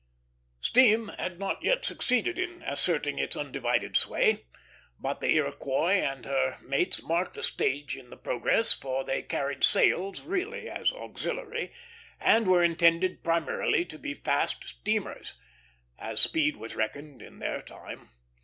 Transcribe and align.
Steam 0.61 1.09
had 1.19 1.37
not 1.37 1.61
yet 1.61 1.85
succeeded 1.85 2.39
in 2.39 2.63
asserting 2.63 3.19
its 3.19 3.37
undivided 3.37 3.95
sway; 3.95 4.47
but 4.99 5.19
the 5.19 5.29
Iroquois 5.29 5.91
and 5.91 6.25
her 6.25 6.57
mates 6.63 7.03
marked 7.03 7.37
a 7.37 7.43
stage 7.43 7.95
in 7.95 8.09
the 8.09 8.17
progress, 8.17 8.73
for 8.73 9.03
they 9.03 9.21
carried 9.21 9.63
sails 9.63 10.21
really 10.21 10.67
as 10.67 10.91
auxiliary, 10.91 11.71
and 12.19 12.47
were 12.47 12.63
intended 12.63 13.23
primarily 13.23 13.85
to 13.85 13.99
be 13.99 14.15
fast 14.15 14.63
steamers, 14.63 15.35
as 15.99 16.19
speed 16.19 16.55
was 16.57 16.73
reckoned 16.73 17.21
in 17.21 17.37
their 17.37 17.61
time. 17.61 18.09